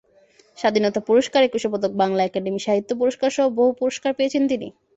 স্বাধীনতা 0.57 0.99
পুরস্কার, 1.07 1.41
একুশে 1.43 1.67
পদক, 1.73 1.91
বাংলা 2.01 2.21
একাডেমি 2.23 2.59
সাহিত্য 2.59 2.91
পুরস্কারসহ 2.99 3.45
বহু 3.57 3.71
পুরস্কার 3.79 4.11
পেয়েছেন 4.17 4.43
তিনি। 4.51 4.67